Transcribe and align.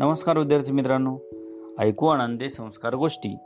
नमस्कार 0.00 0.38
विद्यार्थी 0.38 0.72
मित्रांनो. 0.72 1.18
ऐकू 1.78 2.06
आनंदे 2.06 2.50
संस्कार 2.50 2.94
गोष्टी 2.94 3.36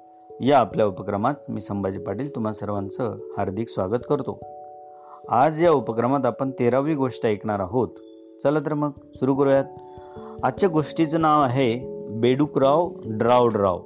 या 0.41 0.59
आपल्या 0.59 0.87
उपक्रमात 0.87 1.35
मी 1.49 1.61
संभाजी 1.61 1.99
पाटील 1.99 2.35
तुम्हा 2.35 2.53
सर्वांचं 2.53 3.17
हार्दिक 3.37 3.69
स्वागत 3.69 3.99
करतो. 4.09 4.41
आज 5.29 5.63
या 5.65 5.73
उपक्रमात 5.73 6.27
आपण 6.27 6.51
तेरावी 6.51 6.95
गोष्ट 6.95 7.27
ऐकणार 7.27 7.61
आहोत. 7.61 7.89
चला 8.45 8.61
तर 8.61 8.75
मग 8.75 8.91
सुरू 9.15 9.35
करूयात. 9.35 9.65
आजच्या 10.43 10.69
गोष्टीचं 10.69 11.21
नाव 11.21 11.43
आहे 11.43 11.81
बेडूकराव 12.11 12.91
ड्राव 13.05 13.81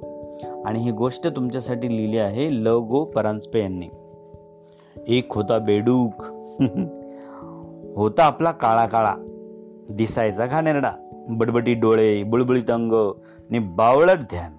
आणि 0.65 0.79
ही 0.79 0.91
गोष्ट 0.91 1.27
तुमच्यासाठी 1.27 1.97
लिहिली 1.97 2.17
आहे 2.17 2.49
ल 2.49 2.67
गो 2.67 3.05
परांजपे 3.05 3.59
यांनी. 3.59 3.87
एक 5.07 5.33
होता 5.33 5.57
बेडूक. 5.57 6.21
होता 7.95 8.23
आपला 8.23 8.51
काळा 8.51 8.85
काळा. 8.85 9.15
दिसायचा 9.89 10.45
घाणेरडा. 10.45 10.91
बडबडी 11.29 11.73
डोळे 11.73 12.23
बुळबुळीत 12.23 12.69
अंग 12.69 12.91
आणि 12.91 13.59
बावळट 13.59 14.19
ध्यान. 14.19 14.51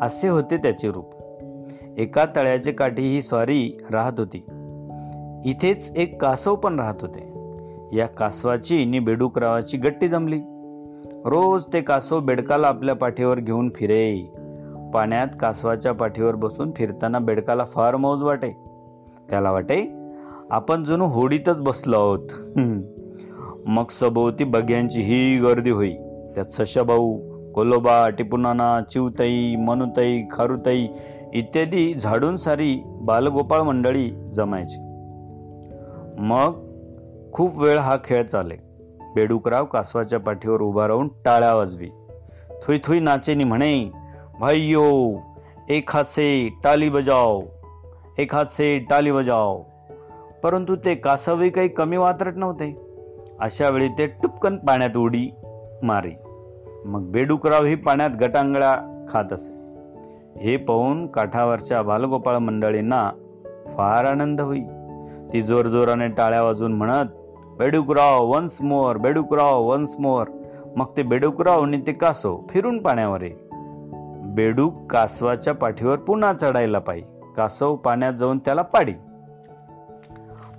असे 0.00 0.28
होते 0.28 0.56
त्याचे 0.56 0.90
रूप. 0.90 1.14
एका 1.98 2.24
तळ्याचे 2.36 2.72
काठी 2.72 3.02
ही 3.02 3.22
स्वारी 3.22 3.78
राहत 3.90 4.12
होती. 4.18 4.38
इथेच 5.50 5.92
एक 5.96 6.22
कासव 6.22 6.56
पण 6.56 6.80
राहत 6.80 6.94
होते. 7.00 7.28
या 7.96 8.06
कासवाची 8.06 8.84
नि 8.84 8.98
बेडूकरावाची 8.98 9.76
गट्टी 9.76 10.08
जमली. 10.08 10.40
रोज 11.24 11.62
ते 11.72 11.80
कासव 11.80 12.20
बेडकाला 12.20 12.66
आपल्या 12.66 12.94
पाठीवर 12.94 13.38
घेऊन 13.38 13.70
फिरे. 13.74 14.32
पाण्यात 14.94 15.26
कासवाच्या 15.40 15.92
पाठीवर 15.92 16.34
बसून 16.34 16.70
फिरताना 16.76 17.18
बेडकाला 17.18 17.64
फार 17.64 17.96
मौज 17.96 18.22
वाटे. 18.22 18.50
त्याला 19.30 19.50
वाटे 19.50 20.08
आपण 20.50 20.84
जणू 20.84 21.04
होडीतच 21.04 21.60
बसलो 21.60 21.96
आहोत. 21.96 22.28
मग 23.68 23.88
सभोवती 23.90 24.44
बग्यांची 24.44 25.00
ही 25.00 25.38
गर्दी 25.38 25.70
होई. 25.70 25.92
त्यात 26.34 26.46
सशाभाऊ 26.46 27.16
कोलोबा 27.52 28.08
टिपुनाना 28.08 28.80
चिवताई 28.80 29.56
मनुताई 29.56 30.22
खारुताई 30.30 30.88
इत्यादी 31.34 31.94
झाडून 31.94 32.36
सारी 32.36 32.82
बालगोपाळ 32.86 33.60
मंडळी 33.60 34.10
जमायची. 34.34 34.78
मग 36.18 36.52
खूप 37.32 37.60
वेळ 37.60 37.78
हा 37.78 37.96
खेळ 38.04 38.26
चाले. 38.26 38.54
बेडूकराव 39.14 39.64
कासवाच्या 39.64 40.18
पाठीवर 40.18 40.60
उभा 40.60 40.88
राहून 40.88 41.08
टाळ्या 41.24 41.54
वाजवी. 41.54 41.88
थुई 42.62 42.78
थुई 42.84 43.00
नाचेनी 43.00 43.44
म्हणे 43.44 43.90
भाईयो 44.40 45.16
एक 45.68 45.90
हात 45.90 46.04
से 46.04 46.48
टाली 46.64 46.88
बजाव 46.88 47.40
एक 48.18 48.34
हात 48.34 48.46
से 48.46 48.78
टाली 48.78 49.12
बजाव 49.12 49.62
परंतु 50.42 50.76
ते 50.76 50.94
कासवी 50.94 51.50
काही 51.50 51.68
कमी 51.68 51.96
वातरट 51.96 52.36
नव्हते. 52.36 52.87
अशा 53.40 53.68
वेळी 53.68 53.88
ते 53.88 54.06
टुपकन 54.06 54.56
पाण्यात 54.56 54.96
उडी 54.96 55.30
मारी. 55.82 56.12
मग 56.84 57.00
बेडूकराव 57.00 57.64
ही 57.64 57.74
पाण्यात 57.74 58.10
गटांगळ्या 58.20 59.04
खात 59.08 59.32
असे. 59.32 59.52
हे 60.40 60.56
पाहून 60.56 61.06
काठावरच्या 61.06 61.82
बालगोपाळ 61.82 62.36
मंडळींना 62.36 63.10
फार 63.76 64.04
आनंद 64.04 64.40
होई. 64.40 64.60
ती 65.32 65.42
जोरजोराने 65.42 66.08
टाळ्या 66.08 66.42
वाजून 66.42 66.72
म्हणत 66.72 67.06
बेडूकराव 67.58 68.26
वन्स 68.26 68.62
मोर 68.62 68.96
बेडूकराव 68.96 69.62
वन्स 69.62 69.96
मोर. 69.98 70.26
मग 70.76 70.86
ते 70.96 71.02
बेडूकराव 71.02 71.62
आणि 71.62 71.80
ते 71.86 71.92
कासव 71.92 72.40
फिरून 72.50 72.82
पाण्यावर 72.82 73.22
ये. 73.22 73.34
बेडूक 74.24 74.74
कासवाच्या 74.90 75.54
पाठीवर 75.54 75.96
पुन्हा 75.96 76.32
चढायला 76.32 76.78
पाहिजे 76.78 77.20
कासव 77.36 77.76
पाण्यात 77.76 78.12
जाऊन 78.12 78.38
त्याला 78.38 78.62
पाडी. 78.62 78.92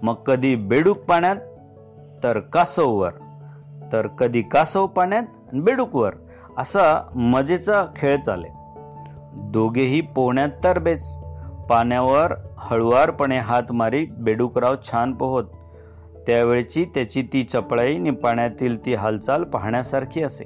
मग 0.03 0.13
कधी 0.13 0.55
बेडूक 0.55 0.97
पाण्यात 0.97 1.35
तर 2.23 2.39
कासववर 2.39 3.11
तर 3.91 4.07
कधी 4.07 4.41
कासव 4.41 4.87
पाण्यात 4.87 5.23
बेडूकवर? 5.53 6.13
असा 6.57 7.09
मजेचा 7.15 7.85
खेळ 7.95 8.21
चाले 8.21 8.47
दोघेही 9.33 10.01
पोहण्यात 10.01 10.49
तरबेच 10.63 11.17
पाण्यावर 11.69 12.33
हळुवारपणे 12.57 13.37
हात 13.37 13.71
मारी 13.71 14.05
बेडूकराव 14.05 14.75
छान 14.83 15.13
पोहत. 15.13 15.43
त्यावेळची 16.27 16.85
त्याची 16.85 17.21
ती 17.33 17.43
चपळाई 17.43 17.97
नि 17.97 18.11
पाण्यातील 18.11 18.85
ती 18.85 18.93
हालचाल 18.93 19.43
पाहण्यासारखी 19.43 20.23
असे. 20.23 20.43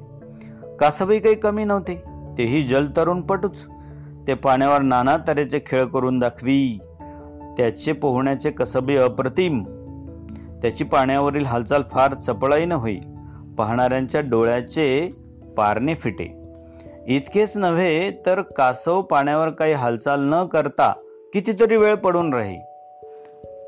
कासवही 0.80 1.20
काही 1.20 1.36
कमी 1.36 1.64
नव्हते. 1.64 2.04
तेही 2.38 2.64
जलतरुण 2.64 3.22
पटूच. 3.22 3.68
ते 4.28 4.34
पाण्यावर 4.34 4.82
नाना 4.82 5.18
तऱ्हेचे 5.18 5.60
खेळ 5.66 5.86
करून 5.86 6.20
दाखवी. 6.20 6.80
त्याचे 7.58 7.92
पोहण्याचे 7.92 8.52
कसबी 8.52 8.98
अप्रतिम. 8.98 9.64
त्याची 10.64 10.84
पाण्यावरील 10.84 11.46
हालचाल 11.46 11.84
फार 11.92 12.14
चपळाईनं 12.14 12.76
होई. 12.76 12.98
पाहणाऱ्यांच्या 13.58 14.22
डोळ्याचे 14.22 15.10
पारणे 15.58 15.96
फिटे. 15.96 16.44
इतकेच 17.08 17.58
नव्हे 17.58 18.12
तर 18.26 18.42
कासव 18.42 19.02
पाण्यावर 19.02 19.50
काही 19.50 19.74
हालचाल 19.74 20.20
न 20.24 20.46
करता 20.46 20.94
कितीतरी 21.34 21.78
वेळ 21.78 21.96
पडून 21.96 22.34
राही. 22.34 22.60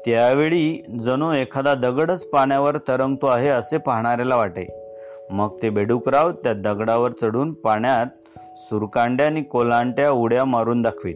त्यावेळी 0.06 0.86
जणू 1.00 1.34
एखादा 1.34 1.76
दगडच 1.76 2.24
पाण्यावर 2.24 2.78
तरंगतो 2.78 3.28
आहे 3.28 3.50
असे 3.50 3.78
पाहणाऱ्याला 3.78 4.36
वाटे. 4.36 4.66
मग 5.32 5.58
ते 5.62 5.70
बेडूकराव 5.70 6.32
त्या 6.32 6.54
दगडावर 6.54 7.12
चढून 7.22 7.54
पाण्यात 7.54 8.40
सुरकांड्या 8.58 9.26
आणि 9.26 9.44
कोलांट्या 9.44 10.12
उड्या 10.12 10.46
मारून 10.46 10.82
दाखवीत. 10.82 11.16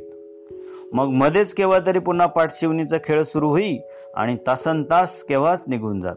मग 0.94 1.07
मध्येच 1.07 1.53
केव्हा 1.53 1.79
तरी 1.85 2.00
पुन्हा 2.00 2.28
पाठशिवणीचा 2.28 2.97
खेळ 2.97 3.23
सुरू 3.23 3.50
होई 3.50 3.78
आणि 4.16 4.38
तासन 4.47 4.84
तास 4.84 5.24
केव्हाच 5.24 5.64
निघून 5.68 6.02
जात. 6.02 6.16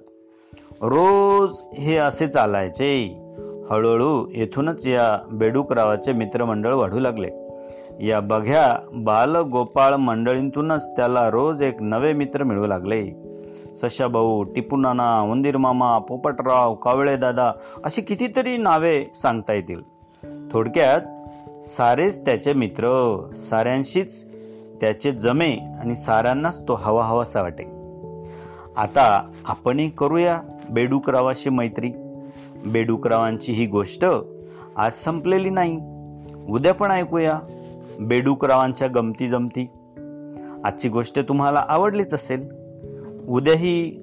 रोज 0.80 1.56
हे 1.74 1.96
असे 1.96 2.28
चालायचे. 2.28 3.18
हळूहळू 3.70 4.26
येथूनच 4.34 4.86
या 4.86 5.18
बेडूकरावाचे 5.32 6.12
मित्रमंडळ 6.12 6.74
वाढू 6.74 6.98
लागले. 6.98 7.30
या 8.00 8.20
बघ्या 8.20 8.76
बालगोपाळ 8.92 9.94
मंडळींतूनच 9.94 10.96
त्याला 10.96 11.30
रोज 11.30 11.62
एक 11.62 11.82
नवे 11.82 12.12
मित्र 12.12 12.42
मिळू 12.42 12.66
लागले. 12.66 13.10
सशाभाऊ 13.76 14.42
टिपूनाना 14.42 15.20
उंदीर 15.20 15.56
मामा 15.56 15.98
पोपटराव 15.98 16.74
कावळे 16.74 17.16
दादा 17.16 17.52
अशी 17.84 18.02
कितीतरी 18.02 18.56
नावे 18.56 19.04
सांगता 19.22 19.52
येतील. 19.52 19.80
थोडक्यात 20.52 21.00
सारेच 21.66 22.24
त्याचे 22.24 22.52
मित्र 22.52 23.16
साऱ्यांशीच 23.50 24.26
त्याचे 24.80 25.12
जमे 25.12 25.56
आणि 25.80 25.94
साऱ्यांनाच 25.94 26.68
तो 26.68 26.74
हवा 26.74 27.04
हवासा 27.04 27.42
वाटे. 27.42 27.81
आता 28.76 29.32
आपणही 29.44 29.90
करूया 29.90 30.40
बेडूकरावाशी 30.70 31.50
मैत्री. 31.50 31.92
बेडूकरावांची 32.66 33.52
ही 33.52 33.66
गोष्ट 33.66 34.04
आज 34.76 34.92
संपलेली 34.92 35.50
नाही. 35.50 35.76
उद्या 36.48 36.74
पण 36.74 36.90
ऐकूया 36.90 37.40
बेडूकरावांच्या 38.00 38.88
गमती 38.88 39.28
जमती 39.28 39.66
आजची 40.64 40.88
गोष्ट 40.88 41.18
तुम्हाला 41.18 41.64
आवडलीच 41.68 42.14
असेल. 42.14 42.48
उद्याही 43.28 44.02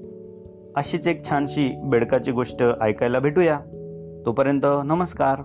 अशीच 0.75 1.07
एक 1.07 1.29
छानशी 1.29 1.81
बेडकाची 1.83 2.31
गोष्ट 2.31 2.63
ऐकायला 2.81 3.19
भेटूया. 3.19 3.59
तोपर्यंत 4.25 4.65
नमस्कार. 4.65 5.41